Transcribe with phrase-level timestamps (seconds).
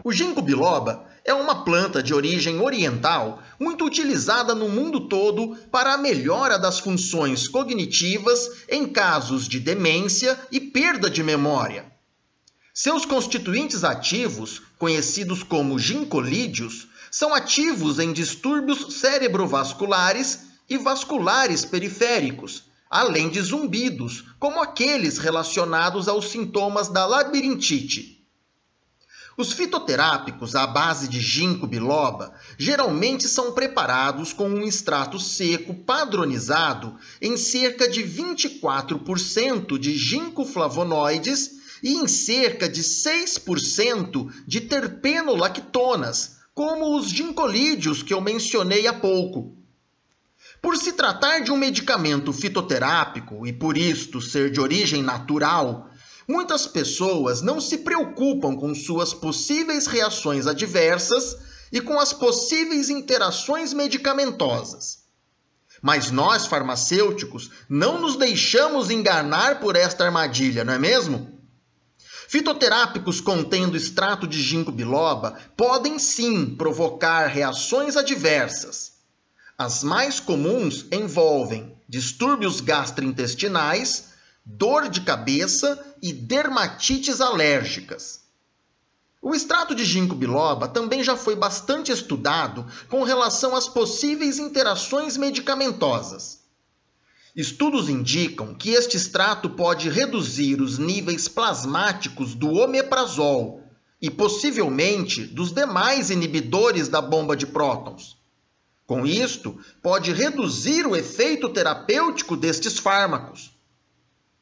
[0.03, 5.93] O ginkgo biloba é uma planta de origem oriental muito utilizada no mundo todo para
[5.93, 11.95] a melhora das funções cognitivas em casos de demência e perda de memória.
[12.79, 23.29] Seus constituintes ativos, conhecidos como gincolídeos, são ativos em distúrbios cerebrovasculares e vasculares periféricos, além
[23.29, 28.23] de zumbidos, como aqueles relacionados aos sintomas da labirintite.
[29.35, 36.95] Os fitoterápicos à base de ginkgo biloba geralmente são preparados com um extrato seco padronizado
[37.19, 41.57] em cerca de 24% de ginkgo flavonoides
[41.87, 49.55] e em cerca de 6% de terpenolactonas, como os gincolídeos que eu mencionei há pouco.
[50.61, 55.89] Por se tratar de um medicamento fitoterápico e por isto ser de origem natural,
[56.29, 61.37] Muitas pessoas não se preocupam com suas possíveis reações adversas
[61.71, 65.05] e com as possíveis interações medicamentosas.
[65.81, 71.36] Mas nós, farmacêuticos, não nos deixamos enganar por esta armadilha, não é mesmo?
[72.27, 78.97] Fitoterápicos contendo extrato de ginkgo biloba podem sim provocar reações adversas.
[79.57, 84.09] As mais comuns envolvem distúrbios gastrointestinais,
[84.45, 88.27] dor de cabeça e dermatites alérgicas.
[89.21, 95.15] O extrato de ginkgo biloba também já foi bastante estudado com relação às possíveis interações
[95.15, 96.36] medicamentosas.
[97.37, 103.61] Estudos indicam que este extrato pode reduzir os níveis plasmáticos do omeprazol
[104.01, 108.17] e possivelmente dos demais inibidores da bomba de prótons.
[108.87, 113.51] Com isto, pode reduzir o efeito terapêutico destes fármacos.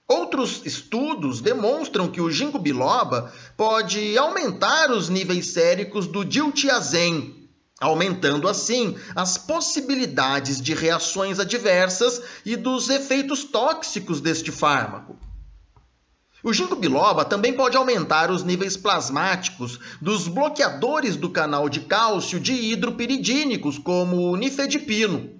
[0.07, 7.34] Outros estudos demonstram que o ginkgo biloba pode aumentar os níveis séricos do diltiazem,
[7.79, 15.17] aumentando assim as possibilidades de reações adversas e dos efeitos tóxicos deste fármaco.
[16.41, 22.39] O ginkgo biloba também pode aumentar os níveis plasmáticos dos bloqueadores do canal de cálcio
[22.39, 25.31] de hidropiridínicos, como o nifedipino.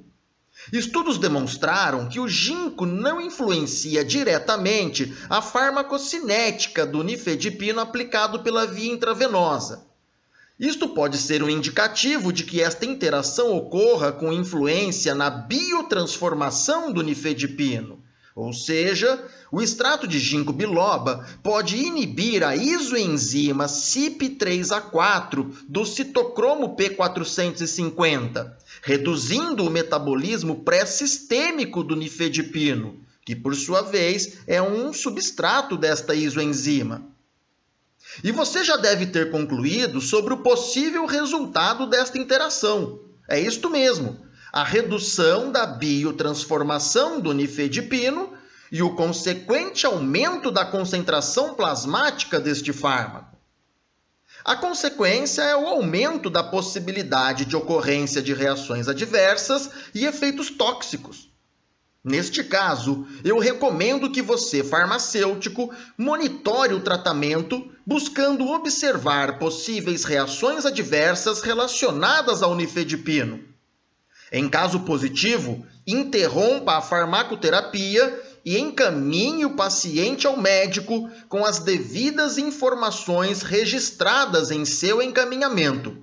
[0.73, 8.91] Estudos demonstraram que o ginkgo não influencia diretamente a farmacocinética do nifedipino aplicado pela via
[8.91, 9.84] intravenosa.
[10.59, 17.01] Isto pode ser um indicativo de que esta interação ocorra com influência na biotransformação do
[17.01, 17.99] nifedipino.
[18.33, 19.21] Ou seja,
[19.51, 29.69] o extrato de ginkgo biloba pode inibir a isoenzima CYP3A4 do citocromo P450, reduzindo o
[29.69, 37.14] metabolismo pré-sistêmico do nifedipino, que por sua vez é um substrato desta isoenzima.
[38.23, 42.99] E você já deve ter concluído sobre o possível resultado desta interação.
[43.27, 48.31] É isto mesmo a redução da biotransformação do nifedipino
[48.71, 53.35] e o consequente aumento da concentração plasmática deste fármaco.
[54.45, 61.34] A consequência é o aumento da possibilidade de ocorrência de reações adversas e efeitos tóxicos.
[62.05, 71.41] Neste caso, eu recomendo que você, farmacêutico, monitore o tratamento buscando observar possíveis reações adversas
[71.41, 73.55] relacionadas ao nifedipino
[74.31, 82.37] em caso positivo, interrompa a farmacoterapia e encaminhe o paciente ao médico com as devidas
[82.37, 85.97] informações registradas em seu encaminhamento.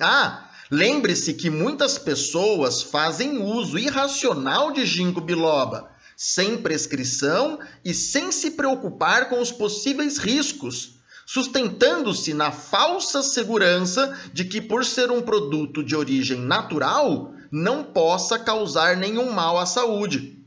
[0.00, 8.30] Ah, lembre-se que muitas pessoas fazem uso irracional de ginkgo biloba, sem prescrição e sem
[8.30, 11.00] se preocupar com os possíveis riscos
[11.32, 18.36] sustentando-se na falsa segurança de que, por ser um produto de origem natural, não possa
[18.36, 20.44] causar nenhum mal à saúde.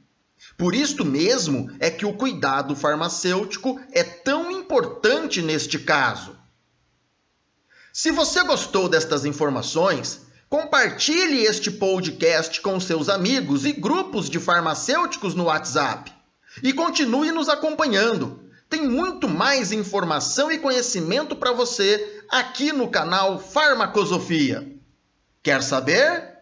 [0.57, 6.35] Por isto mesmo é que o cuidado farmacêutico é tão importante neste caso.
[7.93, 10.23] Se você gostou destas informações,
[10.53, 16.13] Compartilhe este podcast com seus amigos e grupos de farmacêuticos no WhatsApp.
[16.61, 18.39] E continue nos acompanhando.
[18.69, 24.71] Tem muito mais informação e conhecimento para você aqui no canal Farmacosofia.
[25.41, 26.32] Quer saber?